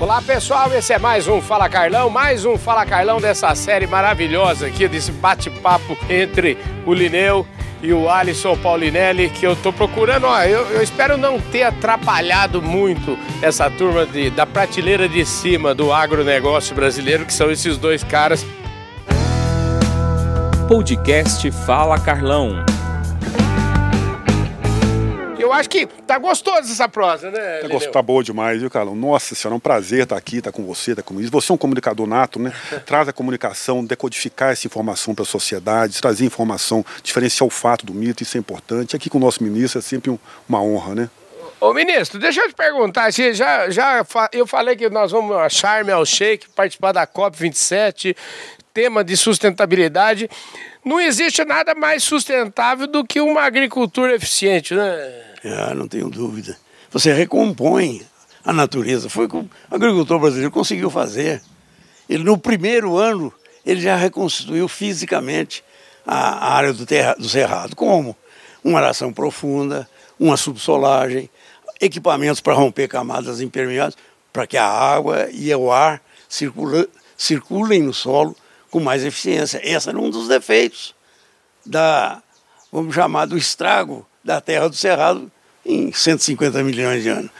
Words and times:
Olá 0.00 0.22
pessoal, 0.22 0.72
esse 0.72 0.94
é 0.94 0.98
mais 0.98 1.28
um 1.28 1.42
Fala 1.42 1.68
Carlão, 1.68 2.08
mais 2.08 2.46
um 2.46 2.56
Fala 2.56 2.86
Carlão 2.86 3.20
dessa 3.20 3.54
série 3.54 3.86
maravilhosa 3.86 4.66
aqui, 4.66 4.88
desse 4.88 5.12
bate-papo 5.12 5.94
entre 6.08 6.56
o 6.86 6.94
Lineu 6.94 7.46
e 7.82 7.92
o 7.92 8.08
Alisson 8.08 8.56
Paulinelli, 8.56 9.28
que 9.28 9.46
eu 9.46 9.54
tô 9.54 9.70
procurando, 9.70 10.24
ó, 10.24 10.42
eu, 10.42 10.66
eu 10.70 10.82
espero 10.82 11.18
não 11.18 11.38
ter 11.38 11.64
atrapalhado 11.64 12.62
muito 12.62 13.18
essa 13.42 13.68
turma 13.68 14.06
de, 14.06 14.30
da 14.30 14.46
prateleira 14.46 15.06
de 15.06 15.22
cima 15.26 15.74
do 15.74 15.92
agronegócio 15.92 16.74
brasileiro, 16.74 17.26
que 17.26 17.32
são 17.34 17.50
esses 17.50 17.76
dois 17.76 18.02
caras. 18.02 18.42
Podcast 20.66 21.50
Fala 21.50 22.00
Carlão 22.00 22.64
eu 25.50 25.54
acho 25.54 25.68
que 25.68 25.86
tá 26.06 26.18
gostoso 26.18 26.72
essa 26.72 26.88
prosa, 26.88 27.30
né? 27.30 27.58
Tá, 27.58 27.68
gostoso, 27.68 27.92
tá 27.92 28.02
boa 28.02 28.22
demais, 28.22 28.60
viu, 28.60 28.70
Carlão? 28.70 28.94
Nossa 28.94 29.34
senhora, 29.34 29.54
é 29.54 29.56
um 29.56 29.60
prazer 29.60 30.04
estar 30.04 30.16
aqui, 30.16 30.38
estar 30.38 30.52
com 30.52 30.64
você, 30.64 30.92
estar 30.92 31.02
comigo. 31.02 31.28
Você 31.30 31.50
é 31.50 31.54
um 31.54 31.58
comunicador 31.58 32.06
nato, 32.06 32.38
né? 32.38 32.52
Traz 32.86 33.08
a 33.08 33.12
comunicação, 33.12 33.84
decodificar 33.84 34.52
essa 34.52 34.66
informação 34.66 35.14
para 35.14 35.24
a 35.24 35.26
sociedade, 35.26 36.00
trazer 36.00 36.24
informação, 36.24 36.84
diferenciar 37.02 37.46
o 37.46 37.50
fato 37.50 37.84
do 37.84 37.92
mito, 37.92 38.22
isso 38.22 38.36
é 38.36 38.40
importante. 38.40 38.94
Aqui 38.94 39.10
com 39.10 39.18
o 39.18 39.20
nosso 39.20 39.42
ministro 39.42 39.78
é 39.78 39.82
sempre 39.82 40.10
um, 40.10 40.18
uma 40.48 40.62
honra, 40.62 40.94
né? 40.94 41.10
Ô 41.60 41.74
ministro, 41.74 42.18
deixa 42.18 42.40
eu 42.40 42.48
te 42.48 42.54
perguntar, 42.54 43.10
já, 43.10 43.68
já 43.68 44.06
eu 44.32 44.46
falei 44.46 44.76
que 44.76 44.88
nós 44.88 45.12
vamos 45.12 45.36
a 45.36 45.46
Charme 45.50 45.92
ao 45.92 46.06
Sheik, 46.06 46.48
participar 46.56 46.92
da 46.92 47.06
COP27, 47.06 48.16
tema 48.72 49.02
de 49.04 49.16
sustentabilidade. 49.16 50.28
Não 50.84 51.00
existe 51.00 51.44
nada 51.44 51.74
mais 51.74 52.02
sustentável 52.02 52.86
do 52.86 53.04
que 53.04 53.20
uma 53.20 53.42
agricultura 53.42 54.14
eficiente, 54.14 54.74
né? 54.74 55.24
Ah, 55.44 55.74
não 55.74 55.88
tenho 55.88 56.08
dúvida. 56.08 56.56
Você 56.90 57.12
recompõe 57.12 58.02
a 58.44 58.52
natureza. 58.52 59.08
Foi 59.08 59.26
o 59.26 59.28
que 59.28 59.36
o 59.36 59.48
agricultor 59.70 60.18
brasileiro 60.18 60.50
conseguiu 60.50 60.90
fazer. 60.90 61.42
Ele, 62.08 62.24
no 62.24 62.36
primeiro 62.36 62.96
ano, 62.96 63.32
ele 63.64 63.80
já 63.80 63.96
reconstituiu 63.96 64.66
fisicamente 64.68 65.62
a, 66.06 66.54
área 66.54 66.72
do, 66.72 66.86
terra, 66.86 67.14
do 67.14 67.28
cerrado. 67.28 67.76
Como? 67.76 68.16
Uma 68.64 68.78
aração 68.78 69.12
profunda, 69.12 69.88
uma 70.18 70.36
subsolagem, 70.36 71.30
equipamentos 71.80 72.40
para 72.40 72.54
romper 72.54 72.88
camadas 72.88 73.40
impermeáveis, 73.40 73.96
para 74.32 74.46
que 74.46 74.56
a 74.56 74.66
água 74.66 75.28
e 75.32 75.54
o 75.54 75.70
ar 75.70 76.02
circula, 76.28 76.86
circulem 77.16 77.82
no 77.82 77.94
solo 77.94 78.36
com 78.70 78.80
mais 78.80 79.04
eficiência. 79.04 79.60
Esse 79.62 79.88
era 79.88 79.98
um 79.98 80.10
dos 80.10 80.28
defeitos 80.28 80.94
da, 81.64 82.22
vamos 82.72 82.94
chamar, 82.94 83.26
do 83.26 83.36
estrago 83.36 84.06
da 84.24 84.40
terra 84.40 84.68
do 84.68 84.76
Cerrado 84.76 85.30
em 85.64 85.92
150 85.92 86.62
milhões 86.62 87.02
de 87.02 87.08
anos. 87.08 87.30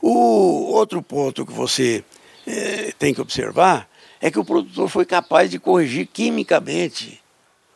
O 0.00 0.72
outro 0.72 1.00
ponto 1.02 1.46
que 1.46 1.52
você 1.52 2.04
é, 2.46 2.92
tem 2.98 3.14
que 3.14 3.20
observar 3.20 3.88
é 4.20 4.30
que 4.30 4.38
o 4.38 4.44
produtor 4.44 4.88
foi 4.88 5.04
capaz 5.04 5.50
de 5.50 5.58
corrigir 5.58 6.06
quimicamente 6.06 7.20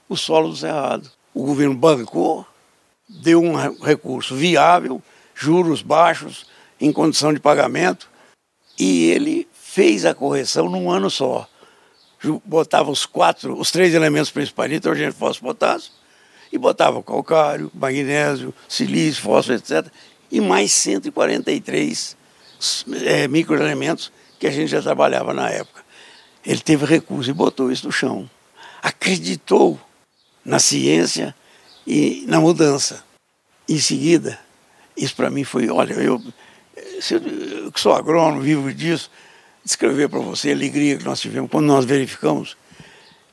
o 0.09 0.17
solo 0.17 0.49
do 0.49 0.57
Cerrado. 0.57 1.11
O 1.35 1.45
governo 1.45 1.75
bancou, 1.75 2.47
deu 3.09 3.43
um 3.43 3.55
recurso 3.55 4.35
viável, 4.35 5.03
juros 5.35 5.83
baixos, 5.83 6.47
em 6.81 6.93
condição 6.93 7.33
de 7.33 7.41
pagamento, 7.41 8.09
e 8.79 9.11
ele 9.11 9.49
fez 9.53 10.05
a 10.05 10.15
correção 10.15 10.69
num 10.69 10.91
ano 10.91 11.11
só. 11.11 11.49
Botava 12.45 12.91
os 12.91 13.07
quatro, 13.07 13.59
os 13.59 13.71
três 13.71 13.95
elementos 13.95 14.31
principais, 14.31 14.71
nitrogênio, 14.71 15.13
fósforo, 15.13 15.53
potássio, 15.53 15.93
e 16.53 16.59
botava 16.59 17.03
calcário, 17.03 17.71
magnésio, 17.75 18.55
silício, 18.69 19.23
fósforo, 19.23 19.59
etc. 19.59 19.87
E 20.31 20.41
mais 20.41 20.73
143 20.73 22.17
é, 23.05 23.29
microelementos 23.29 24.13
que 24.39 24.47
a 24.47 24.51
gente 24.51 24.69
já 24.69 24.83
trabalhava 24.83 25.33
na 25.33 25.51
época. 25.51 25.85
Ele 26.45 26.61
teve 26.61 26.85
recurso 26.85 27.31
e 27.31 27.35
botou 27.35 27.71
isso 27.71 27.87
no 27.87 27.93
chão. 27.93 28.29
Acreditou 28.83 29.81
na 30.45 30.59
ciência 30.59 31.35
e 31.87 32.25
na 32.29 32.41
mudança. 32.41 33.05
Em 33.69 33.79
seguida, 33.79 34.39
isso 34.97 35.15
para 35.17 35.29
mim 35.29 35.45
foi, 35.45 35.69
olha, 35.69 35.95
eu, 35.95 36.23
eu 36.77 37.73
que 37.73 37.81
sou 37.81 37.93
agrônomo, 37.93 38.41
vivo 38.41 38.73
disso, 38.73 39.11
descrever 39.67 40.09
para 40.09 40.21
você 40.21 40.51
a 40.51 40.55
alegria 40.55 40.97
que 40.97 41.05
nós 41.05 41.21
tivemos 41.21 41.51
quando 41.51 41.67
nós 41.67 41.85
verificamos 41.85 42.57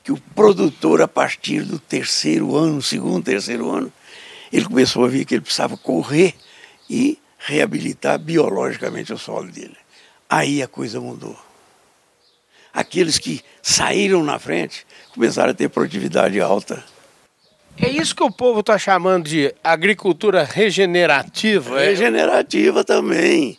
que 0.02 0.10
o 0.10 0.20
produtor, 0.34 1.00
a 1.00 1.08
partir 1.08 1.62
do 1.62 1.78
terceiro 1.78 2.56
ano, 2.56 2.82
segundo, 2.82 3.24
terceiro 3.24 3.70
ano, 3.70 3.90
ele 4.52 4.66
começou 4.66 5.04
a 5.04 5.08
ver 5.08 5.24
que 5.24 5.34
ele 5.34 5.40
precisava 5.40 5.76
correr 5.76 6.34
e 6.90 7.18
reabilitar 7.38 8.18
biologicamente 8.18 9.12
o 9.12 9.18
solo 9.18 9.50
dele. 9.50 9.76
Aí 10.28 10.60
a 10.60 10.66
coisa 10.66 11.00
mudou. 11.00 11.38
Aqueles 12.72 13.16
que 13.16 13.40
saíram 13.62 14.24
na 14.24 14.38
frente 14.38 14.84
começaram 15.14 15.52
a 15.52 15.54
ter 15.54 15.68
produtividade 15.68 16.40
alta. 16.40 16.84
É 17.78 17.88
isso 17.88 18.14
que 18.14 18.24
o 18.24 18.30
povo 18.30 18.60
está 18.60 18.76
chamando 18.76 19.28
de 19.28 19.54
agricultura 19.62 20.42
regenerativa? 20.44 21.80
É? 21.80 21.90
Regenerativa 21.90 22.80
é? 22.80 22.84
também. 22.84 23.58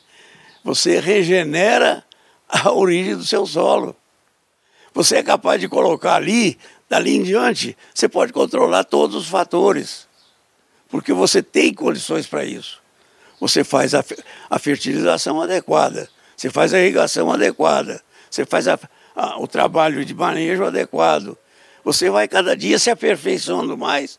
Você 0.64 1.00
regenera 1.00 2.05
a 2.48 2.72
origem 2.74 3.16
do 3.16 3.26
seu 3.26 3.46
solo. 3.46 3.96
Você 4.94 5.18
é 5.18 5.24
capaz 5.24 5.60
de 5.60 5.68
colocar 5.68 6.16
ali, 6.16 6.58
dali 6.90 7.16
em 7.16 7.24
diante, 7.24 7.78
você 7.94 8.08
pode 8.08 8.32
controlar 8.32 8.86
todos 8.86 9.16
os 9.16 9.28
fatores, 9.28 10.08
porque 10.90 11.12
você 11.12 11.44
tem 11.44 11.74
condições 11.74 12.26
para 12.28 12.46
isso. 12.46 12.82
Você 13.40 13.64
faz 13.64 13.94
a, 13.94 14.04
a, 14.50 14.58
fertilização 14.58 15.42
adequada, 15.42 16.10
você 16.36 16.50
faz 16.50 16.74
a 16.74 16.80
irrigação 16.80 17.30
adequada, 17.32 18.02
você 18.30 18.46
faz 18.46 18.68
a, 18.68 18.80
a, 19.14 19.38
o 19.40 19.48
trabalho 19.48 20.06
de 20.06 20.14
manejo 20.14 20.64
adequado. 20.64 21.38
Você 21.84 22.10
vai 22.10 22.28
cada 22.28 22.56
dia 22.56 22.80
se 22.80 22.90
aperfeiçoando 22.90 23.78
mais 23.78 24.18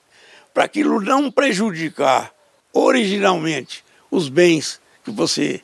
para 0.53 0.65
aquilo 0.65 1.01
não 1.01 1.31
prejudicar 1.31 2.33
originalmente 2.73 3.83
os 4.11 4.29
bens 4.29 4.81
que 5.03 5.11
você 5.11 5.63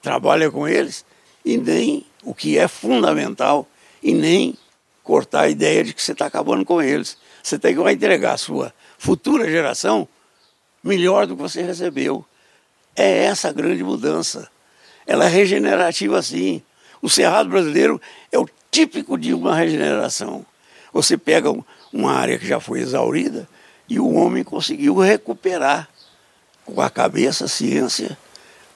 trabalha 0.00 0.50
com 0.50 0.66
eles 0.68 1.04
e 1.46 1.56
nem 1.56 2.04
o 2.24 2.34
que 2.34 2.58
é 2.58 2.66
fundamental 2.66 3.68
e 4.02 4.12
nem 4.12 4.58
cortar 5.04 5.42
a 5.42 5.48
ideia 5.48 5.84
de 5.84 5.94
que 5.94 6.02
você 6.02 6.10
está 6.10 6.26
acabando 6.26 6.64
com 6.64 6.82
eles. 6.82 7.16
Você 7.40 7.56
tem 7.56 7.72
que 7.72 7.80
entregar 7.92 8.32
a 8.32 8.36
sua 8.36 8.74
futura 8.98 9.48
geração 9.48 10.08
melhor 10.82 11.24
do 11.24 11.36
que 11.36 11.42
você 11.42 11.62
recebeu. 11.62 12.24
É 12.96 13.26
essa 13.26 13.48
a 13.48 13.52
grande 13.52 13.84
mudança. 13.84 14.50
Ela 15.06 15.26
é 15.26 15.28
regenerativa 15.28 16.20
sim. 16.20 16.60
O 17.00 17.08
cerrado 17.08 17.48
brasileiro 17.48 18.00
é 18.32 18.38
o 18.38 18.48
típico 18.68 19.16
de 19.16 19.32
uma 19.32 19.54
regeneração. 19.54 20.44
Você 20.92 21.16
pega 21.16 21.54
uma 21.92 22.12
área 22.12 22.38
que 22.38 22.46
já 22.46 22.58
foi 22.58 22.80
exaurida 22.80 23.48
e 23.88 24.00
o 24.00 24.14
homem 24.14 24.42
conseguiu 24.42 24.96
recuperar 24.96 25.88
com 26.64 26.80
a 26.80 26.90
cabeça, 26.90 27.44
a 27.44 27.48
ciência, 27.48 28.18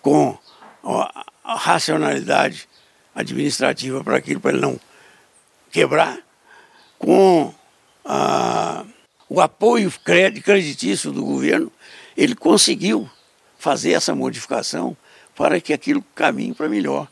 com 0.01 0.39
a 1.51 1.57
racionalidade 1.57 2.69
administrativa 3.13 4.05
para 4.05 4.17
aquilo, 4.17 4.41
para 4.41 4.53
ele 4.53 4.61
não 4.61 4.79
quebrar, 5.73 6.17
com 6.97 7.53
a, 8.05 8.85
o 9.29 9.41
apoio 9.41 9.93
creditício 10.45 11.11
do 11.11 11.25
governo, 11.25 11.73
ele 12.17 12.37
conseguiu 12.37 13.11
fazer 13.59 13.93
essa 13.93 14.15
modificação 14.15 14.97
para 15.35 15.61
que 15.61 15.73
aquilo 15.73 16.05
caminhe 16.15 16.55
para 16.55 16.69
melhor. 16.69 17.09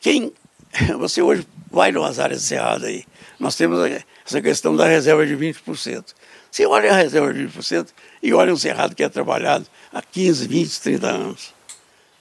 Quem 0.00 0.32
você 0.96 1.20
hoje 1.20 1.44
vai 1.68 1.90
nas 1.90 2.20
áreas 2.20 2.42
cerradas 2.42 2.84
aí, 2.84 3.04
nós 3.36 3.56
temos 3.56 3.80
essa 4.24 4.40
questão 4.40 4.76
da 4.76 4.86
reserva 4.86 5.26
de 5.26 5.36
20%. 5.36 6.14
Você 6.52 6.64
olha 6.66 6.92
a 6.92 6.96
reserva 6.96 7.34
de 7.34 7.48
20% 7.48 7.88
e 8.22 8.32
olha 8.32 8.52
um 8.52 8.56
cerrado 8.56 8.94
que 8.94 9.02
é 9.02 9.08
trabalhado 9.08 9.66
há 9.92 10.00
15, 10.00 10.46
20, 10.46 10.80
30 10.80 11.06
anos. 11.08 11.54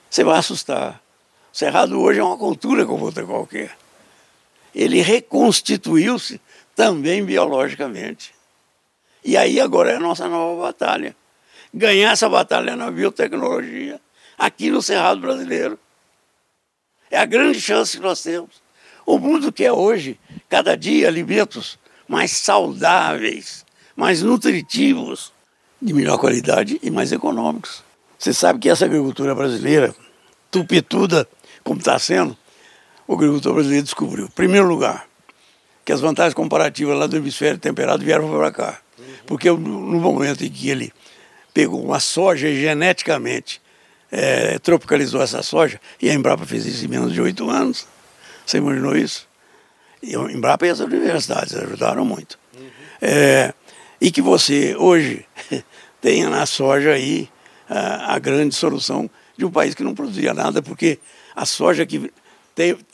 Você 0.10 0.24
vai 0.24 0.40
assustar. 0.40 1.05
O 1.56 1.58
cerrado 1.58 2.02
hoje 2.02 2.20
é 2.20 2.24
uma 2.24 2.38
cultura 2.38 2.86
como 2.86 3.06
outra 3.06 3.26
qualquer 3.26 3.76
ele 4.76 5.02
reconstituiu-se 5.02 6.42
também 6.76 7.24
biologicamente. 7.24 8.36
E 9.24 9.38
aí 9.38 9.60
agora 9.60 9.92
é 9.92 9.96
a 9.96 10.00
nossa 10.00 10.28
nova 10.28 10.64
batalha. 10.64 11.16
Ganhar 11.74 12.12
essa 12.12 12.28
batalha 12.28 12.76
na 12.76 12.92
biotecnologia, 12.92 14.00
aqui 14.38 14.70
no 14.70 14.82
Cerrado 14.82 15.22
Brasileiro. 15.22 15.80
É 17.10 17.18
a 17.18 17.26
grande 17.26 17.62
chance 17.62 17.98
que 17.98 18.04
nós 18.04 18.22
temos. 18.22 18.62
O 19.06 19.18
mundo 19.18 19.52
quer 19.52 19.72
hoje, 19.72 20.20
cada 20.50 20.76
dia, 20.76 21.08
alimentos 21.08 21.80
mais 22.08 22.32
saudáveis, 22.32 23.66
mais 23.96 24.22
nutritivos, 24.22 25.32
de 25.82 25.94
melhor 25.94 26.18
qualidade 26.18 26.80
e 26.84 26.92
mais 26.92 27.12
econômicos. 27.12 27.84
Você 28.18 28.34
sabe 28.34 28.60
que 28.60 28.70
essa 28.70 28.86
agricultura 28.86 29.34
brasileira, 29.34 29.96
tupituda 30.52 31.28
como 31.66 31.80
está 31.80 32.00
sendo, 32.00 32.38
o 33.08 33.16
agricultor 33.16 33.56
brasileiro 33.56 33.84
descobriu. 33.84 34.30
Primeiro 34.30 34.68
lugar, 34.68 35.08
que 35.84 35.92
as 35.92 36.00
vantagens 36.00 36.36
comparativas 36.36 36.98
lá 36.98 37.08
do 37.08 37.18
hemisfério 37.18 37.58
temperado 37.58 38.06
vieram 38.06 38.30
para 38.30 38.52
cá. 38.52 38.80
Porque 39.26 39.50
no 39.50 40.00
momento 40.00 40.46
em 40.46 40.50
que 40.50 40.70
ele 40.70 40.94
pegou 41.54 41.84
uma 41.84 42.00
soja 42.00 42.48
e 42.48 42.62
geneticamente 42.62 43.62
é, 44.12 44.60
tropicalizou 44.60 45.22
essa 45.22 45.42
soja, 45.42 45.82
e 46.00 46.10
a 46.10 46.14
Embrapa 46.14 46.46
fez 46.46 46.66
isso 46.66 46.86
em 46.86 46.88
menos 46.88 47.12
de 47.12 47.20
oito 47.20 47.50
anos, 47.50 47.88
Você 48.46 48.60
imaginou 48.60 48.96
isso? 48.96 49.28
E 50.04 50.16
a 50.16 50.20
Embrapa 50.20 50.68
e 50.68 50.70
as 50.70 50.80
universidades 50.80 51.56
ajudaram 51.56 52.06
muito. 52.06 52.38
É, 53.02 53.54
e 54.00 54.12
que 54.12 54.22
você 54.22 54.76
hoje 54.76 55.26
tenha 56.00 56.30
na 56.30 56.46
soja 56.46 56.92
aí 56.92 57.28
a, 57.68 58.14
a, 58.14 58.20
grande 58.20 58.54
solução 58.54 59.10
de 59.36 59.46
um 59.46 59.52
país 59.52 59.74
que 59.74 59.84
não 59.84 59.96
produzia 59.96 60.34
nada, 60.34 60.62
porque 60.62 61.00
a 61.36 61.46
soja 61.46 61.86
que 61.86 62.12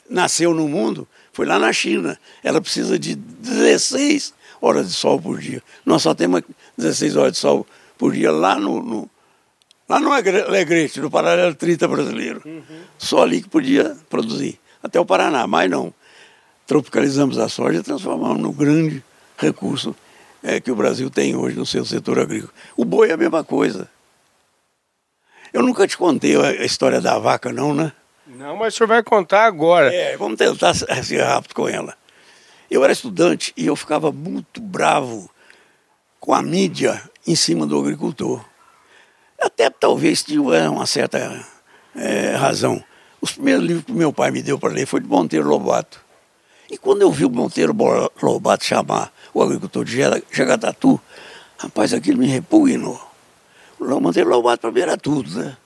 nasceu 0.08 0.52
no 0.52 0.68
mundo 0.68 1.06
foi 1.32 1.46
lá 1.46 1.58
na 1.58 1.72
China. 1.72 2.18
Ela 2.42 2.60
precisa 2.60 2.98
de 2.98 3.14
16 3.14 4.34
horas 4.60 4.88
de 4.88 4.94
sol 4.94 5.20
por 5.20 5.38
dia. 5.38 5.62
Nós 5.84 6.02
só 6.02 6.14
temos 6.14 6.42
16 6.76 7.16
horas 7.16 7.32
de 7.32 7.38
sol 7.38 7.66
por 7.96 8.12
dia 8.12 8.30
lá 8.32 8.58
no, 8.58 8.82
no 8.82 9.10
lá 9.88 10.00
no 10.00 10.10
Alegrete, 10.12 11.00
no 11.00 11.10
paralelo 11.10 11.54
30 11.54 11.86
brasileiro. 11.86 12.42
Uhum. 12.44 12.62
Só 12.98 13.22
ali 13.22 13.42
que 13.42 13.48
podia 13.48 13.96
produzir. 14.08 14.58
Até 14.82 14.98
o 14.98 15.06
Paraná, 15.06 15.46
mas 15.46 15.70
não. 15.70 15.92
Tropicalizamos 16.66 17.38
a 17.38 17.48
soja 17.48 17.80
e 17.80 17.82
transformamos 17.82 18.40
no 18.40 18.52
grande 18.52 19.04
recurso 19.36 19.94
é, 20.42 20.60
que 20.60 20.70
o 20.70 20.76
Brasil 20.76 21.10
tem 21.10 21.36
hoje 21.36 21.56
no 21.56 21.66
seu 21.66 21.84
setor 21.84 22.18
agrícola. 22.18 22.52
O 22.76 22.84
boi 22.84 23.10
é 23.10 23.12
a 23.12 23.16
mesma 23.16 23.44
coisa. 23.44 23.88
Eu 25.52 25.62
nunca 25.62 25.86
te 25.86 25.98
contei 25.98 26.34
a 26.36 26.64
história 26.64 27.00
da 27.00 27.18
vaca, 27.18 27.52
não, 27.52 27.74
né? 27.74 27.92
Não, 28.26 28.56
mas 28.56 28.74
o 28.74 28.76
senhor 28.76 28.88
vai 28.88 29.02
contar 29.02 29.44
agora. 29.44 29.92
É, 29.92 30.16
vamos 30.16 30.38
tentar 30.38 30.74
ser 30.74 31.22
rápido 31.22 31.54
com 31.54 31.68
ela. 31.68 31.96
Eu 32.70 32.82
era 32.82 32.92
estudante 32.92 33.52
e 33.56 33.66
eu 33.66 33.76
ficava 33.76 34.10
muito 34.12 34.60
bravo 34.60 35.30
com 36.20 36.32
a 36.32 36.40
mídia 36.40 37.02
em 37.26 37.34
cima 37.34 37.66
do 37.66 37.78
agricultor. 37.78 38.44
Até 39.40 39.68
talvez 39.68 40.22
tinha 40.22 40.40
uma 40.40 40.86
certa 40.86 41.44
é, 41.96 42.34
razão. 42.36 42.82
Os 43.20 43.32
primeiros 43.32 43.64
livros 43.64 43.84
que 43.84 43.92
meu 43.92 44.12
pai 44.12 44.30
me 44.30 44.42
deu 44.42 44.58
para 44.58 44.72
ler 44.72 44.86
foi 44.86 45.00
de 45.00 45.08
Monteiro 45.08 45.48
Lobato. 45.48 46.00
E 46.70 46.78
quando 46.78 47.02
eu 47.02 47.10
vi 47.10 47.24
o 47.24 47.30
Monteiro 47.30 47.76
Lobato 48.22 48.64
chamar 48.64 49.12
o 49.34 49.42
agricultor 49.42 49.84
de 49.84 49.98
Jagatatu, 50.30 51.00
rapaz, 51.58 51.92
aquilo 51.92 52.18
me 52.18 52.26
repugnou. 52.26 53.00
O 53.78 54.00
Monteiro 54.00 54.30
Lobato 54.30 54.62
para 54.62 54.70
mim 54.70 54.80
era 54.80 54.96
tudo, 54.96 55.28
né? 55.38 55.56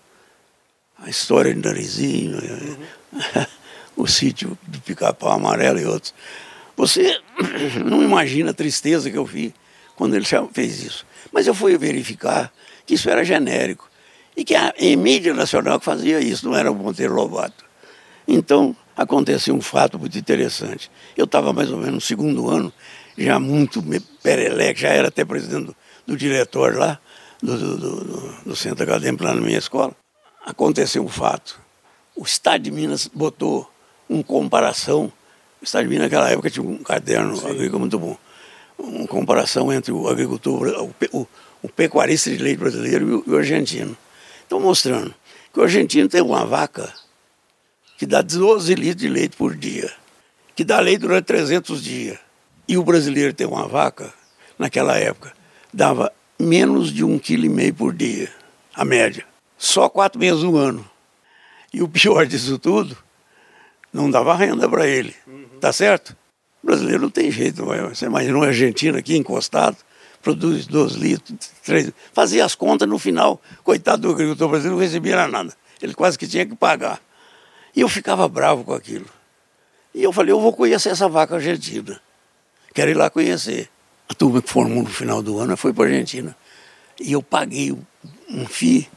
A 0.99 1.11
história 1.11 1.55
de 1.55 1.61
Narizinho, 1.61 2.39
uhum. 2.39 3.47
o 3.97 4.07
sítio 4.07 4.59
do 4.67 4.81
Pica-Pau 4.81 5.31
Amarelo 5.31 5.79
e 5.79 5.85
outros. 5.85 6.15
Você 6.77 7.19
não 7.85 8.03
imagina 8.03 8.51
a 8.51 8.55
tristeza 8.55 9.11
que 9.11 9.19
eu 9.19 9.25
vi 9.25 9.55
quando 9.95 10.15
ele 10.15 10.27
fez 10.53 10.83
isso. 10.83 11.07
Mas 11.33 11.47
eu 11.47 11.55
fui 11.55 11.77
verificar 11.77 12.53
que 12.87 12.95
isso 12.95 13.11
era 13.11 13.25
genérico 13.25 13.91
e 14.37 14.45
que 14.45 14.55
a 14.55 14.73
mídia 14.99 15.33
nacional 15.33 15.79
que 15.79 15.85
fazia 15.85 16.21
isso, 16.21 16.47
não 16.47 16.55
era 16.55 16.71
o 16.71 16.75
Monteiro 16.75 17.15
Lobato. 17.15 17.65
Então, 18.29 18.77
aconteceu 18.97 19.55
um 19.55 19.61
fato 19.61 19.99
muito 19.99 20.19
interessante. 20.19 20.91
Eu 21.17 21.25
estava 21.25 21.53
mais 21.53 21.71
ou 21.71 21.79
menos 21.79 21.95
no 21.95 22.01
segundo 22.01 22.49
ano, 22.51 22.73
já 23.17 23.39
muito 23.39 23.83
pereleque, 24.23 24.81
já 24.81 24.89
era 24.89 25.09
até 25.09 25.25
presidente 25.25 25.67
do, 25.67 25.77
do 26.07 26.17
diretório 26.17 26.79
lá, 26.79 26.99
do, 27.43 27.59
do, 27.59 27.77
do, 27.77 28.35
do 28.45 28.57
centro 28.57 28.85
acadêmico 28.85 29.25
lá 29.25 29.35
na 29.35 29.41
minha 29.41 29.59
escola. 29.59 29.95
Aconteceu 30.47 31.05
um 31.05 31.09
fato. 31.09 31.61
O 32.15 32.23
Estado 32.23 32.63
de 32.63 32.71
Minas 32.71 33.11
botou 33.13 33.69
uma 34.09 34.23
comparação. 34.23 35.13
O 35.61 35.65
Estado 35.65 35.83
de 35.83 35.89
Minas 35.89 36.05
naquela 36.05 36.31
época 36.31 36.49
tinha 36.49 36.65
um 36.65 36.79
caderno 36.79 37.37
Sim. 37.37 37.51
agrícola 37.51 37.81
muito 37.81 37.99
bom. 37.99 38.17
Uma 38.79 39.09
comparação 39.09 39.73
entre 39.73 39.91
o 39.91 40.09
agricultor, 40.09 40.69
o, 40.69 41.19
o, 41.19 41.27
o 41.63 41.69
pecuarista 41.69 42.31
de 42.31 42.39
leite 42.39 42.59
brasileiro 42.59 43.25
e 43.27 43.31
o, 43.31 43.35
o 43.35 43.37
argentino. 43.37 43.97
Estão 44.41 44.61
mostrando 44.61 45.13
que 45.53 45.59
o 45.59 45.65
argentino 45.65 46.09
tem 46.09 46.23
uma 46.23 46.47
vaca 46.47 46.95
que 47.99 48.07
dá 48.07 48.23
12 48.23 48.73
litros 48.77 49.03
de 49.03 49.09
leite 49.09 49.37
por 49.37 49.57
dia, 49.57 49.93
que 50.55 50.63
dá 50.63 50.79
leite 50.79 51.01
durante 51.01 51.25
300 51.25 51.83
dias. 51.83 52.19
E 52.69 52.79
o 52.79 52.85
brasileiro 52.85 53.35
tem 53.35 53.49
uma 53.49 53.67
vaca, 53.67 54.15
naquela 54.57 54.97
época, 54.97 55.33
dava 55.75 56.13
menos 56.39 56.93
de 56.93 57.03
um 57.03 57.19
quilo 57.19 57.47
e 57.47 57.49
meio 57.49 57.75
por 57.75 57.93
dia, 57.93 58.31
a 58.73 58.85
média. 58.85 59.25
Só 59.59 59.89
quatro 59.89 60.19
meses 60.19 60.43
no 60.43 60.57
ano. 60.57 60.89
E 61.73 61.83
o 61.83 61.89
pior 61.89 62.25
disso 62.27 62.59
tudo, 62.59 62.97
não 63.93 64.11
dava 64.11 64.35
renda 64.35 64.69
para 64.69 64.87
ele. 64.87 65.15
Uhum. 65.27 65.47
Tá 65.61 65.73
certo? 65.73 66.17
O 66.63 66.67
brasileiro 66.67 67.03
não 67.03 67.11
tem 67.11 67.31
jeito. 67.31 67.65
Você 67.65 68.07
imagina 68.07 68.39
um 68.39 68.43
argentino 68.43 68.99
aqui 68.99 69.17
encostado, 69.17 69.77
produz 70.23 70.67
12 70.67 70.99
litros, 70.99 71.51
3 71.65 71.93
Fazia 72.13 72.45
as 72.45 72.55
contas 72.55 72.89
no 72.89 72.99
final, 72.99 73.41
coitado 73.63 74.03
do 74.03 74.11
agricultor 74.11 74.49
brasileiro, 74.49 74.77
não 74.77 74.83
recebia 74.83 75.27
nada. 75.27 75.53
Ele 75.81 75.95
quase 75.95 76.19
que 76.19 76.27
tinha 76.27 76.45
que 76.45 76.57
pagar. 76.57 77.01
E 77.75 77.81
eu 77.81 77.89
ficava 77.89 78.27
bravo 78.29 78.65
com 78.65 78.73
aquilo. 78.73 79.07
E 79.95 80.03
eu 80.03 80.13
falei, 80.13 80.33
eu 80.33 80.41
vou 80.41 80.53
conhecer 80.53 80.91
essa 80.91 81.09
vaca 81.09 81.37
argentina. 81.37 82.01
Quero 82.75 82.91
ir 82.91 82.95
lá 82.95 83.09
conhecer. 83.09 83.71
A 84.09 84.15
turma 84.15 84.41
que 84.41 84.51
formou 84.51 84.83
no 84.83 84.91
final 84.91 85.23
do 85.23 85.39
ano 85.39 85.57
foi 85.57 85.73
para 85.73 85.85
a 85.85 85.89
Argentina. 85.89 86.37
E 87.01 87.13
eu 87.13 87.23
paguei 87.23 87.77
um 88.29 88.47
FII 88.47 88.89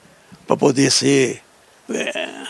para 0.49 0.57
poder 0.57 0.89
ser, 0.89 1.43
é, 1.91 2.43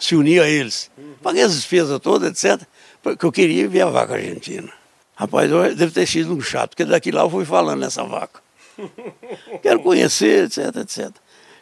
se 0.00 0.16
unir 0.16 0.42
a 0.42 0.48
eles. 0.48 0.90
Paguei 1.22 1.44
as 1.44 1.54
despesas 1.54 2.00
todas, 2.00 2.28
etc. 2.28 2.66
Porque 3.00 3.24
eu 3.24 3.30
queria 3.30 3.68
ver 3.68 3.82
a 3.82 3.86
vaca 3.86 4.14
argentina. 4.14 4.68
Rapaz, 5.14 5.48
deve 5.76 5.92
ter 5.92 6.08
sido 6.08 6.34
um 6.34 6.40
chato, 6.40 6.70
porque 6.70 6.84
daqui 6.84 7.12
lá 7.12 7.22
eu 7.22 7.30
fui 7.30 7.44
falando 7.44 7.78
nessa 7.78 8.02
vaca. 8.02 8.40
Quero 9.62 9.78
conhecer, 9.78 10.46
etc, 10.46 10.74
etc. 10.78 11.10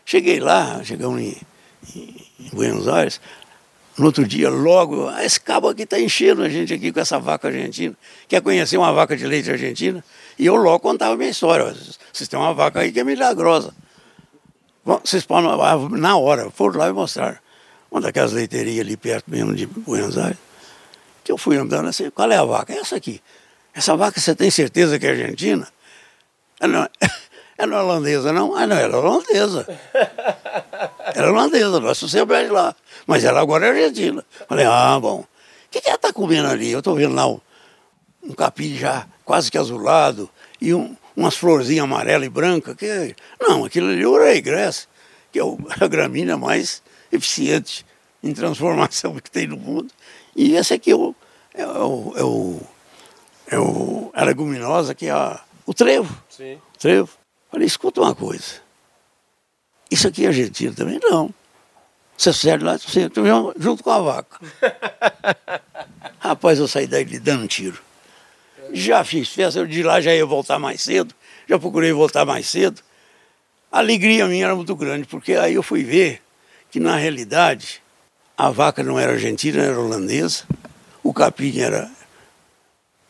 Cheguei 0.06 0.40
lá, 0.40 0.82
chegamos 0.82 1.20
em, 1.20 1.36
em 1.94 2.48
Buenos 2.50 2.88
Aires, 2.88 3.20
no 3.98 4.06
outro 4.06 4.26
dia, 4.26 4.48
logo, 4.48 5.06
ah, 5.08 5.22
esse 5.22 5.38
cabo 5.38 5.68
aqui 5.68 5.82
está 5.82 6.00
enchendo 6.00 6.42
a 6.42 6.48
gente 6.48 6.72
aqui 6.72 6.92
com 6.92 6.98
essa 6.98 7.18
vaca 7.18 7.48
argentina. 7.48 7.94
Quer 8.26 8.40
conhecer 8.40 8.78
uma 8.78 8.92
vaca 8.94 9.14
de 9.14 9.26
leite 9.26 9.50
argentina? 9.50 10.02
E 10.38 10.46
eu 10.46 10.56
logo 10.56 10.80
contava 10.80 11.12
a 11.12 11.16
minha 11.16 11.28
história. 11.28 11.76
Vocês 12.10 12.26
têm 12.26 12.38
uma 12.38 12.54
vaca 12.54 12.80
aí 12.80 12.90
que 12.90 13.00
é 13.00 13.04
milagrosa. 13.04 13.74
Vocês 14.84 15.24
podem, 15.24 15.50
ah, 15.50 15.76
na 15.98 16.16
hora, 16.16 16.50
foram 16.50 16.78
lá 16.78 16.88
e 16.88 16.92
mostraram. 16.92 17.38
Uma 17.90 18.00
daquelas 18.00 18.32
leiteirinhas 18.32 18.84
ali 18.84 18.96
perto 18.96 19.30
mesmo 19.30 19.54
de 19.54 19.66
Buenos 19.66 20.18
Aires. 20.18 20.38
Que 21.22 21.32
eu 21.32 21.38
fui 21.38 21.56
andando 21.56 21.88
assim, 21.88 22.10
qual 22.10 22.30
é 22.30 22.36
a 22.36 22.44
vaca? 22.44 22.72
É 22.72 22.78
essa 22.78 22.96
aqui. 22.96 23.22
Essa 23.72 23.96
vaca 23.96 24.20
você 24.20 24.34
tem 24.34 24.50
certeza 24.50 24.98
que 24.98 25.06
é 25.06 25.10
argentina? 25.10 25.66
Ela 26.60 26.72
não, 26.72 26.88
ela 27.58 27.76
é 27.76 27.82
holandesa, 27.82 28.32
não? 28.32 28.54
Ah, 28.54 28.66
não, 28.66 28.76
ela 28.76 28.94
é 28.94 28.96
holandesa. 28.96 29.80
Ela 31.14 31.26
é 31.26 31.30
holandesa, 31.30 31.80
nós 31.80 31.98
somos 31.98 32.14
lá. 32.50 32.74
Mas 33.06 33.24
ela 33.24 33.40
agora 33.40 33.66
é 33.66 33.70
argentina. 33.70 34.24
Falei, 34.48 34.64
ah, 34.64 34.98
bom. 35.00 35.20
O 35.20 35.26
que, 35.70 35.80
que 35.80 35.88
ela 35.88 35.96
está 35.96 36.12
comendo 36.12 36.48
ali? 36.48 36.70
Eu 36.70 36.78
estou 36.78 36.94
vendo 36.94 37.14
lá 37.14 37.26
um, 37.26 37.40
um 38.22 38.32
capim 38.32 38.76
já 38.76 39.06
quase 39.24 39.50
que 39.50 39.58
azulado 39.58 40.28
e 40.60 40.72
um, 40.74 40.96
umas 41.16 41.36
florzinhas 41.36 41.84
amarela 41.84 42.24
e 42.24 42.28
branca. 42.28 42.74
Que, 42.74 42.86
é 42.86 43.14
não, 43.40 43.64
aquilo 43.64 43.88
ali 43.88 44.02
é 44.02 44.08
o 44.08 44.18
regress, 44.18 44.88
que 45.32 45.38
é 45.38 45.42
a 45.80 45.88
gramínea 45.88 46.36
mais 46.36 46.82
eficiente 47.12 47.84
em 48.22 48.32
transformação 48.32 49.14
que 49.20 49.30
tem 49.30 49.46
no 49.46 49.56
mundo. 49.56 49.92
E 50.34 50.56
esse 50.56 50.74
aqui 50.74 50.90
é 50.90 50.96
o, 50.96 51.14
é 51.52 51.66
o, 51.66 52.12
é 52.16 52.24
o, 52.24 52.60
é 53.48 53.58
o 53.58 54.10
a 54.12 54.24
leguminosa, 54.24 54.94
que 54.94 55.06
é 55.06 55.10
a, 55.10 55.40
o 55.66 55.74
trevo. 55.74 56.14
Sim. 56.28 56.58
Trevo. 56.78 57.10
Falei, 57.50 57.66
escuta 57.66 58.00
uma 58.00 58.14
coisa. 58.14 58.62
Isso 59.90 60.08
aqui 60.08 60.24
é 60.24 60.28
argentino 60.28 60.74
também? 60.74 60.98
Não. 61.02 61.32
Você 62.16 62.32
serve 62.32 62.64
lá, 62.64 62.78
você 62.78 63.10
junto 63.58 63.82
com 63.82 63.90
a 63.90 64.00
vaca. 64.00 64.40
Rapaz, 66.18 66.58
eu 66.58 66.68
saí 66.68 66.86
daí 66.86 67.04
dando 67.18 67.44
um 67.44 67.46
tiro. 67.46 67.80
Já 68.76 69.04
fiz 69.04 69.28
festa, 69.28 69.64
de 69.64 69.84
lá 69.84 70.00
já 70.00 70.12
ia 70.12 70.26
voltar 70.26 70.58
mais 70.58 70.80
cedo, 70.80 71.14
já 71.48 71.56
procurei 71.56 71.92
voltar 71.92 72.26
mais 72.26 72.48
cedo. 72.48 72.82
A 73.70 73.78
alegria 73.78 74.26
minha 74.26 74.46
era 74.46 74.56
muito 74.56 74.74
grande, 74.74 75.06
porque 75.06 75.34
aí 75.34 75.54
eu 75.54 75.62
fui 75.62 75.84
ver 75.84 76.20
que 76.72 76.80
na 76.80 76.96
realidade 76.96 77.80
a 78.36 78.50
vaca 78.50 78.82
não 78.82 78.98
era 78.98 79.12
argentina, 79.12 79.62
era 79.62 79.78
holandesa, 79.78 80.42
o 81.04 81.14
capim 81.14 81.60
era, 81.60 81.88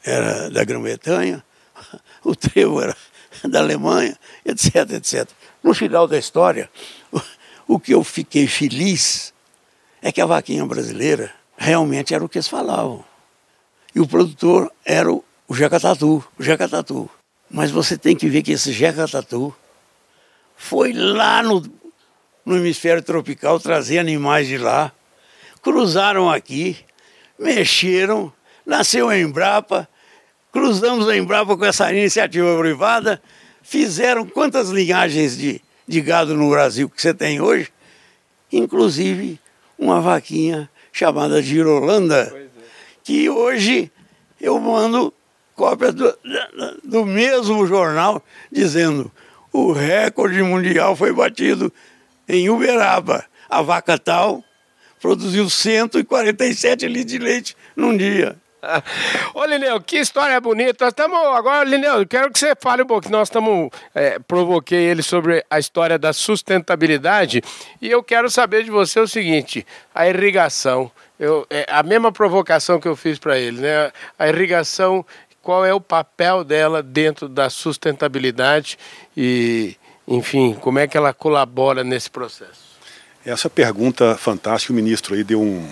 era 0.04 0.50
da 0.50 0.62
Grã-Bretanha, 0.64 1.42
o 2.22 2.36
trevo 2.36 2.82
era 2.82 2.94
da 3.48 3.60
Alemanha, 3.60 4.18
etc, 4.44 4.90
etc. 4.90 5.26
No 5.62 5.72
final 5.72 6.06
da 6.06 6.18
história, 6.18 6.70
o 7.66 7.80
que 7.80 7.94
eu 7.94 8.04
fiquei 8.04 8.46
feliz 8.46 9.32
é 10.02 10.12
que 10.12 10.20
a 10.20 10.26
vaquinha 10.26 10.66
brasileira 10.66 11.32
realmente 11.56 12.14
era 12.14 12.22
o 12.22 12.28
que 12.28 12.36
eles 12.36 12.48
falavam. 12.48 13.02
E 13.94 14.00
o 14.00 14.06
produtor 14.06 14.70
era 14.84 15.10
o, 15.10 15.24
o 15.46 15.54
Jacatatu, 15.54 16.24
o 16.38 16.42
Jacatatu. 16.42 17.08
Mas 17.50 17.70
você 17.70 17.96
tem 17.96 18.16
que 18.16 18.28
ver 18.28 18.42
que 18.42 18.52
esse 18.52 18.72
Jacatatu 18.72 19.54
foi 20.56 20.92
lá 20.92 21.42
no, 21.42 21.62
no 22.44 22.56
hemisfério 22.56 23.02
tropical 23.02 23.60
trazer 23.60 23.98
animais 23.98 24.48
de 24.48 24.58
lá, 24.58 24.92
cruzaram 25.62 26.30
aqui, 26.30 26.76
mexeram, 27.38 28.32
nasceu 28.64 29.08
a 29.08 29.18
Embrapa, 29.18 29.88
cruzamos 30.52 31.08
a 31.08 31.16
Embrapa 31.16 31.56
com 31.56 31.64
essa 31.64 31.92
iniciativa 31.92 32.58
privada, 32.58 33.20
fizeram 33.62 34.26
quantas 34.26 34.70
linhagens 34.70 35.36
de, 35.36 35.60
de 35.86 36.00
gado 36.00 36.34
no 36.34 36.50
Brasil 36.50 36.88
que 36.88 37.00
você 37.00 37.12
tem 37.12 37.40
hoje, 37.40 37.72
inclusive 38.52 39.38
uma 39.78 40.00
vaquinha 40.00 40.70
chamada 40.92 41.42
Girolanda, 41.42 42.32
é. 42.34 42.46
que 43.02 43.28
hoje 43.28 43.90
eu 44.40 44.58
mando 44.60 45.12
cópia 45.54 45.92
do, 45.92 46.16
do 46.82 47.06
mesmo 47.06 47.66
jornal 47.66 48.22
dizendo 48.50 49.10
o 49.52 49.72
recorde 49.72 50.42
mundial 50.42 50.96
foi 50.96 51.12
batido 51.12 51.72
em 52.28 52.50
Uberaba. 52.50 53.24
A 53.48 53.62
vaca 53.62 53.98
tal 53.98 54.42
produziu 55.00 55.48
147 55.48 56.86
litros 56.88 57.12
de 57.12 57.18
leite 57.18 57.56
num 57.76 57.96
dia. 57.96 58.36
Ô, 59.34 59.44
Lineu, 59.44 59.80
que 59.80 59.98
história 59.98 60.40
bonita. 60.40 60.88
Estamos. 60.88 61.18
Agora, 61.18 61.64
Lineu, 61.64 62.06
quero 62.06 62.30
que 62.32 62.38
você 62.38 62.54
fale 62.60 62.82
um 62.82 62.86
pouco. 62.86 63.10
Nós 63.10 63.28
estamos. 63.28 63.70
É, 63.94 64.18
provoquei 64.18 64.78
ele 64.78 65.02
sobre 65.02 65.44
a 65.48 65.58
história 65.58 65.98
da 65.98 66.12
sustentabilidade. 66.12 67.42
E 67.80 67.90
eu 67.90 68.02
quero 68.02 68.30
saber 68.30 68.64
de 68.64 68.70
você 68.70 69.00
o 69.00 69.08
seguinte: 69.08 69.66
a 69.94 70.08
irrigação. 70.08 70.90
Eu, 71.18 71.46
é, 71.48 71.64
a 71.68 71.82
mesma 71.84 72.10
provocação 72.10 72.80
que 72.80 72.88
eu 72.88 72.96
fiz 72.96 73.20
para 73.20 73.38
ele, 73.38 73.60
né? 73.60 73.92
A 74.18 74.28
irrigação, 74.28 75.06
qual 75.44 75.64
é 75.64 75.74
o 75.74 75.80
papel 75.80 76.42
dela 76.42 76.82
dentro 76.82 77.28
da 77.28 77.50
sustentabilidade 77.50 78.78
e, 79.14 79.76
enfim, 80.08 80.56
como 80.58 80.78
é 80.78 80.88
que 80.88 80.96
ela 80.96 81.12
colabora 81.12 81.84
nesse 81.84 82.10
processo? 82.10 82.64
Essa 83.24 83.50
pergunta 83.50 84.16
fantástica, 84.16 84.72
o 84.72 84.76
ministro 84.76 85.14
aí 85.14 85.22
deu 85.22 85.40
um, 85.40 85.68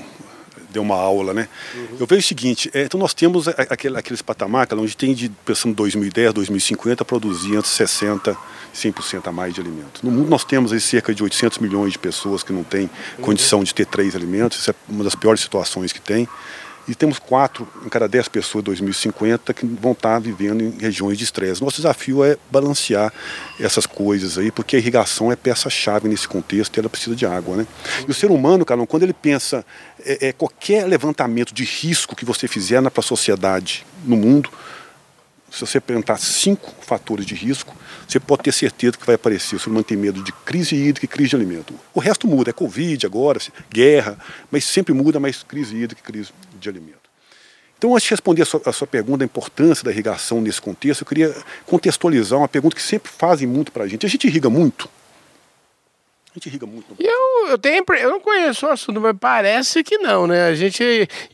deu 0.71 0.83
uma 0.83 0.97
aula, 0.97 1.33
né? 1.33 1.49
Uhum. 1.75 1.97
Eu 2.01 2.07
vejo 2.07 2.21
o 2.21 2.29
seguinte, 2.29 2.71
é, 2.75 2.83
então 2.83 3.01
nós 3.01 3.15
temos 3.15 3.49
aquele, 3.49 3.99
aqueles 3.99 4.21
patamares 4.21 4.73
onde 4.73 4.97
tem 4.97 5.15
de, 5.15 5.31
pensando 5.45 5.75
2010, 5.75 6.35
2050, 6.35 7.05
produzir 7.05 7.57
entre 7.57 7.71
60% 7.71 8.37
e 8.75 8.77
100% 8.77 9.27
a 9.27 9.33
mais 9.33 9.55
de 9.55 9.61
alimentos. 9.61 10.03
No 10.03 10.11
mundo 10.11 10.29
nós 10.29 10.45
temos 10.45 10.73
aí 10.73 10.81
cerca 10.81 11.15
de 11.15 11.23
800 11.23 11.59
milhões 11.59 11.93
de 11.93 11.99
pessoas 11.99 12.43
que 12.43 12.53
não 12.53 12.63
têm 12.63 12.91
uhum. 13.19 13.25
condição 13.25 13.65
de 13.65 13.75
ter 13.75 13.87
três 13.87 14.15
alimentos, 14.15 14.59
isso 14.59 14.71
é 14.71 14.75
uma 14.89 15.05
das 15.05 15.15
piores 15.15 15.41
situações 15.41 15.93
que 15.93 16.01
tem. 16.01 16.29
E 16.89 16.95
temos 16.95 17.19
quatro 17.19 17.69
em 17.87 17.89
cada 17.89 18.09
dez 18.09 18.27
pessoas 18.27 18.63
em 18.63 18.67
2050 18.67 19.55
que 19.55 19.65
vão 19.65 19.93
estar 19.93 20.19
vivendo 20.19 20.63
em 20.63 20.71
regiões 20.71 21.17
de 21.17 21.25
estresse. 21.25 21.63
Nosso 21.63 21.77
desafio 21.77 22.25
é 22.25 22.37
balancear 22.51 23.13
essas 23.61 23.87
coisas 23.87 24.37
aí, 24.37 24.51
porque 24.51 24.75
a 24.75 24.79
irrigação 24.79 25.31
é 25.31 25.37
peça-chave 25.37 26.09
nesse 26.09 26.27
contexto 26.27 26.77
e 26.77 26.81
ela 26.81 26.89
precisa 26.89 27.15
de 27.15 27.25
água. 27.25 27.57
Né? 27.57 27.67
E 28.07 28.11
o 28.11 28.15
ser 28.15 28.31
humano, 28.31 28.65
Carlão, 28.65 28.85
quando 28.85 29.05
ele 29.05 29.13
pensa 29.13 29.65
é, 30.05 30.29
é, 30.29 30.33
qualquer 30.33 30.85
levantamento 30.87 31.55
de 31.55 31.63
risco 31.63 32.17
que 32.17 32.25
você 32.25 32.49
fizer 32.49 32.83
para 32.91 33.01
a 33.01 33.03
sociedade 33.03 33.87
no 34.05 34.17
mundo, 34.17 34.51
se 35.53 35.61
você 35.61 35.79
perguntar 35.79 36.17
cinco 36.17 36.73
fatores 36.81 37.27
de 37.27 37.35
risco, 37.35 37.77
você 38.09 38.19
pode 38.19 38.43
ter 38.43 38.53
certeza 38.53 38.97
que 38.97 39.05
vai 39.05 39.17
aparecer. 39.17 39.57
O 39.57 39.59
ser 39.59 39.69
humano 39.69 39.85
tem 39.85 39.99
medo 39.99 40.23
de 40.23 40.33
crise 40.33 40.75
hídrica 40.75 41.05
e 41.05 41.09
crise 41.09 41.31
de 41.31 41.37
alimento. 41.37 41.75
O 41.93 42.01
resto 42.01 42.27
muda, 42.27 42.51
é 42.51 42.53
Covid 42.55 43.05
agora, 43.05 43.39
guerra, 43.71 44.19
mas 44.51 44.65
sempre 44.65 44.95
muda 44.95 45.21
mais 45.21 45.43
crise 45.43 45.77
hídrica 45.77 46.01
e 46.03 46.05
crise 46.05 46.31
de 46.63 46.69
alimento. 46.69 47.13
Então, 47.83 47.95
antes 47.97 48.05
de 48.05 48.11
responder 48.11 48.43
a 48.43 48.45
sua, 48.45 48.63
a 48.65 48.73
sua 48.73 48.87
pergunta, 48.87 49.25
a 49.25 49.27
importância 49.27 49.85
da 49.85 49.91
irrigação 49.91 50.41
nesse 50.41 50.61
contexto, 50.61 51.03
eu 51.03 51.07
queria 51.07 51.35
contextualizar 51.67 52.39
uma 52.39 52.47
pergunta 52.47 52.77
que 52.77 52.83
sempre 52.83 53.11
fazem 53.11 53.49
muito 53.49 53.73
para 53.73 53.83
a 53.83 53.89
gente. 53.89 54.07
A 54.07 54.09
gente 54.09 54.25
irriga 54.25 54.49
muito? 54.49 54.89
A 56.31 56.39
gente 56.39 56.47
irriga 56.47 56.65
muito. 56.65 56.95
E 56.99 57.05
eu, 57.05 57.49
eu, 57.49 57.59
tenho, 57.59 57.85
eu 57.99 58.11
não 58.11 58.21
conheço 58.21 58.67
o 58.67 58.71
assunto, 58.71 59.01
mas 59.01 59.17
parece 59.19 59.83
que 59.83 59.99
não, 59.99 60.29
né? 60.29 60.47
A 60.47 60.55
gente 60.55 60.83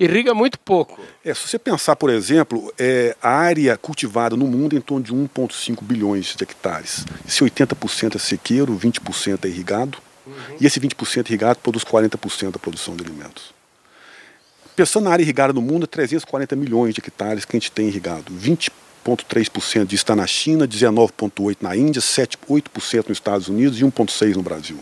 irriga 0.01 0.33
muito 0.33 0.59
pouco. 0.59 0.99
É, 1.23 1.35
se 1.35 1.47
você 1.47 1.59
pensar, 1.59 1.95
por 1.97 2.09
exemplo, 2.09 2.73
é, 2.79 3.15
a 3.23 3.29
área 3.29 3.77
cultivada 3.77 4.35
no 4.35 4.47
mundo 4.47 4.75
é 4.75 4.79
em 4.79 4.81
torno 4.81 5.05
de 5.05 5.13
1,5 5.13 5.83
bilhões 5.83 6.35
de 6.35 6.43
hectares. 6.43 7.05
Esse 7.29 7.45
80% 7.45 8.17
é 8.17 8.19
sequeiro, 8.19 8.75
20% 8.75 9.45
é 9.45 9.49
irrigado. 9.49 9.99
Uhum. 10.27 10.57
E 10.61 10.67
esse 10.67 10.81
20% 10.81 11.29
irrigado 11.29 11.59
produz 11.59 11.85
40% 11.85 12.53
da 12.53 12.59
produção 12.59 12.97
de 12.97 13.05
alimentos. 13.05 13.58
Pensando 14.79 15.05
na 15.05 15.11
área 15.11 15.23
irrigada 15.23 15.53
no 15.53 15.61
mundo, 15.61 15.85
é 15.85 15.87
340 15.87 16.57
milhões 16.57 16.95
de 16.95 17.01
hectares 17.01 17.45
que 17.45 17.57
a 17.57 17.59
gente 17.59 17.73
tem 17.73 17.89
irrigado. 17.89 18.33
20,3% 18.33 19.85
disso 19.85 20.05
está 20.05 20.15
na 20.15 20.27
China, 20.27 20.69
19,8% 20.69 21.57
na 21.61 21.77
Índia, 21.77 22.01
7,8% 22.01 23.09
nos 23.09 23.19
Estados 23.19 23.49
Unidos 23.49 23.81
e 23.81 23.85
1,6% 23.85 24.37
no 24.37 24.43
Brasil 24.43 24.79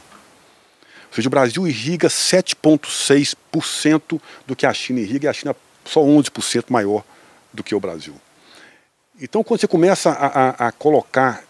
seja, 1.17 1.29
o 1.29 1.31
Brasil 1.31 1.67
irriga 1.67 2.09
7,6% 2.09 4.21
do 4.47 4.55
que 4.55 4.67
a 4.67 4.75
China 4.75 5.01
irriga 5.01 5.27
e 5.27 5.29
a 5.29 5.33
China 5.33 5.57
só 5.85 6.01
11% 6.03 6.67
maior 6.69 7.03
do 7.53 7.65
que 7.65 7.75
o 7.75 7.81
Brasil. 7.81 8.15
Então, 9.21 9.43
quando 9.43 9.61
você 9.61 9.67
começa 9.67 10.11
a, 10.11 10.27
a, 10.27 10.69
a, 10.69 10.73
colocar 10.73 11.43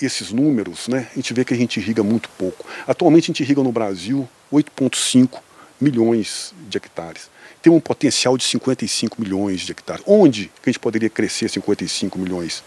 esses 0.00 0.32
números, 0.32 0.88
né, 0.88 1.06
a 1.12 1.14
gente 1.16 1.34
vê 1.34 1.44
que 1.44 1.52
a 1.52 1.56
gente 1.56 1.78
irriga 1.78 2.02
muito 2.02 2.30
pouco. 2.30 2.64
Atualmente, 2.86 3.24
a 3.24 3.26
gente 3.26 3.42
irriga 3.42 3.62
no 3.62 3.70
Brasil 3.70 4.26
8,5 4.50 5.40
milhões 5.84 6.54
de 6.68 6.78
hectares. 6.78 7.30
Tem 7.62 7.72
um 7.72 7.80
potencial 7.80 8.36
de 8.36 8.44
55 8.44 9.20
milhões 9.20 9.60
de 9.60 9.72
hectares. 9.72 10.02
Onde 10.06 10.50
que 10.62 10.68
a 10.68 10.72
gente 10.72 10.80
poderia 10.80 11.10
crescer 11.10 11.48
55 11.48 12.18
milhões? 12.18 12.64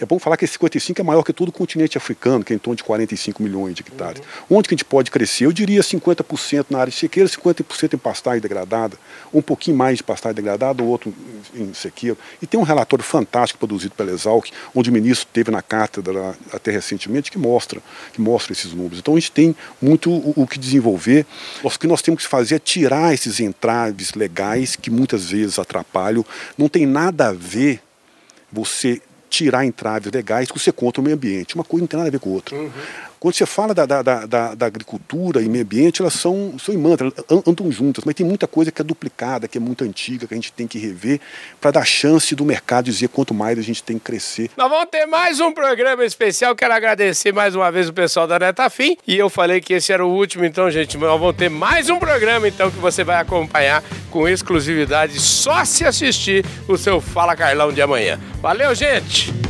É 0.00 0.06
bom 0.06 0.18
falar 0.18 0.38
que 0.38 0.46
esse 0.46 0.54
55 0.54 1.00
é 1.00 1.04
maior 1.04 1.22
que 1.22 1.32
todo 1.32 1.50
o 1.50 1.52
continente 1.52 1.98
africano, 1.98 2.42
que 2.42 2.54
é 2.54 2.56
em 2.56 2.58
torno 2.58 2.76
de 2.76 2.82
45 2.82 3.42
milhões 3.42 3.74
de 3.74 3.82
hectares. 3.82 4.22
Uhum. 4.48 4.56
Onde 4.56 4.68
que 4.68 4.74
a 4.74 4.76
gente 4.76 4.84
pode 4.84 5.10
crescer? 5.10 5.44
Eu 5.44 5.52
diria 5.52 5.82
50% 5.82 6.66
na 6.70 6.78
área 6.78 6.90
de 6.90 6.96
sequeira, 6.96 7.28
50% 7.28 7.94
em 7.94 7.98
pastagem 7.98 8.40
degradada, 8.40 8.96
um 9.32 9.42
pouquinho 9.42 9.76
mais 9.76 9.98
de 9.98 10.02
pastagem 10.02 10.34
degradada, 10.34 10.82
outro 10.82 11.12
em 11.54 11.74
sequeira. 11.74 12.16
E 12.40 12.46
tem 12.46 12.58
um 12.58 12.62
relatório 12.62 13.04
fantástico 13.04 13.58
produzido 13.58 13.94
pela 13.94 14.10
Exalc, 14.10 14.50
onde 14.74 14.88
o 14.88 14.92
ministro 14.92 15.28
teve 15.30 15.50
na 15.50 15.60
cátedra 15.60 16.34
até 16.50 16.70
recentemente, 16.70 17.30
que 17.30 17.38
mostra, 17.38 17.82
que 18.14 18.20
mostra 18.22 18.54
esses 18.54 18.72
números. 18.72 18.98
Então 18.98 19.14
a 19.14 19.18
gente 19.18 19.32
tem 19.32 19.54
muito 19.82 20.10
o, 20.10 20.32
o 20.34 20.46
que 20.46 20.58
desenvolver. 20.58 21.26
O 21.62 21.70
que 21.70 21.86
nós 21.86 22.00
temos 22.00 22.22
que 22.22 22.28
fazer 22.28 22.54
é 22.54 22.58
tirar 22.58 23.12
esses 23.12 23.38
entraves 23.38 24.14
legais 24.14 24.76
que 24.76 24.90
muitas 24.90 25.30
vezes 25.30 25.58
atrapalham. 25.58 26.24
Não 26.56 26.68
tem 26.68 26.86
nada 26.86 27.28
a 27.28 27.32
ver 27.32 27.82
você 28.50 29.00
tirar 29.30 29.64
entraves 29.64 30.12
legais 30.12 30.50
que 30.50 30.58
você 30.58 30.72
contra 30.72 31.00
o 31.00 31.04
meio 31.04 31.16
ambiente. 31.16 31.54
Uma 31.54 31.64
coisa 31.64 31.82
não 31.82 31.86
tem 31.86 31.96
nada 31.96 32.08
a 32.08 32.12
ver 32.12 32.18
com 32.18 32.30
a 32.30 32.32
outra. 32.34 32.56
Uhum. 32.56 32.70
Quando 33.20 33.34
você 33.34 33.44
fala 33.44 33.74
da, 33.74 33.84
da, 33.84 34.02
da, 34.02 34.54
da, 34.54 34.66
agricultura 34.66 35.42
e 35.42 35.48
meio 35.48 35.62
ambiente, 35.62 36.00
elas 36.00 36.14
são, 36.14 36.54
são 36.58 36.74
imãs, 36.74 36.98
andam 37.46 37.70
juntas, 37.70 38.02
mas 38.02 38.14
tem 38.14 38.24
muita 38.24 38.46
coisa 38.46 38.72
que 38.72 38.80
é 38.80 38.84
duplicada, 38.84 39.46
que 39.46 39.58
é 39.58 39.60
muito 39.60 39.84
antiga, 39.84 40.26
que 40.26 40.32
a 40.32 40.36
gente 40.38 40.50
tem 40.50 40.66
que 40.66 40.78
rever 40.78 41.20
para 41.60 41.72
dar 41.72 41.84
chance 41.84 42.34
do 42.34 42.46
mercado 42.46 42.86
dizer 42.86 43.08
quanto 43.08 43.34
mais 43.34 43.58
a 43.58 43.62
gente 43.62 43.82
tem 43.82 43.98
que 43.98 44.04
crescer. 44.04 44.50
Nós 44.56 44.70
vamos 44.70 44.88
ter 44.90 45.04
mais 45.04 45.38
um 45.38 45.52
programa 45.52 46.02
especial. 46.02 46.56
Quero 46.56 46.72
agradecer 46.72 47.30
mais 47.30 47.54
uma 47.54 47.70
vez 47.70 47.90
o 47.90 47.92
pessoal 47.92 48.26
da 48.26 48.38
Netafim. 48.38 48.96
E 49.06 49.18
eu 49.18 49.28
falei 49.28 49.60
que 49.60 49.74
esse 49.74 49.92
era 49.92 50.02
o 50.02 50.10
último, 50.10 50.46
então, 50.46 50.70
gente, 50.70 50.96
nós 50.96 51.20
vamos 51.20 51.36
ter 51.36 51.50
mais 51.50 51.90
um 51.90 51.98
programa 51.98 52.48
então 52.48 52.70
que 52.70 52.78
você 52.78 53.04
vai 53.04 53.20
acompanhar 53.20 53.84
com 54.10 54.26
exclusividade 54.26 55.20
só 55.20 55.62
se 55.66 55.84
assistir 55.84 56.42
o 56.66 56.78
seu 56.78 57.02
Fala 57.02 57.36
Carlão 57.36 57.70
de 57.70 57.82
amanhã. 57.82 58.18
Valeu, 58.40 58.74
gente! 58.74 59.49